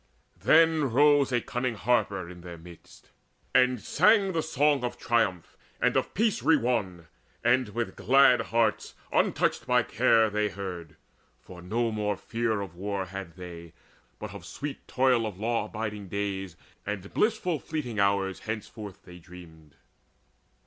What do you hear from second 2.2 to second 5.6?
in their midst. And sang the song of triumph